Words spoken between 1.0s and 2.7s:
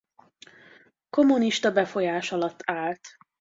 Kommunista befolyás alatt